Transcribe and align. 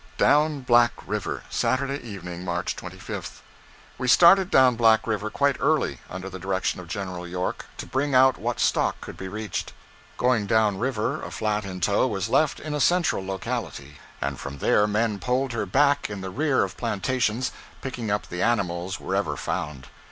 DOWN 0.17 0.61
BLACK 0.61 0.93
RIVER 1.05 1.43
Saturday 1.51 2.01
Evening, 2.03 2.43
March 2.43 2.75
25. 2.75 3.43
We 3.99 4.07
started 4.07 4.49
down 4.49 4.75
Black 4.75 5.05
River 5.05 5.29
quite 5.29 5.57
early, 5.59 5.99
under 6.09 6.27
the 6.27 6.39
direction 6.39 6.79
of 6.79 6.87
General 6.87 7.27
York, 7.27 7.67
to 7.77 7.85
bring 7.85 8.15
out 8.15 8.39
what 8.39 8.59
stock 8.59 8.99
could 8.99 9.15
be 9.15 9.27
reached. 9.27 9.73
Going 10.17 10.47
down 10.47 10.79
river 10.79 11.21
a 11.21 11.29
flat 11.29 11.65
in 11.65 11.81
tow 11.81 12.07
was 12.07 12.29
left 12.29 12.59
in 12.59 12.73
a 12.73 12.79
central 12.81 13.23
locality, 13.23 13.99
and 14.19 14.39
from 14.39 14.57
there 14.57 14.87
men 14.87 15.19
poled 15.19 15.51
her 15.53 15.67
back 15.67 16.09
in 16.09 16.21
the 16.21 16.31
rear 16.31 16.63
of 16.63 16.77
plantations, 16.77 17.51
picking 17.83 18.09
up 18.09 18.27
the 18.27 18.41
animals 18.41 18.99
wherever 18.99 19.37
found. 19.37 19.85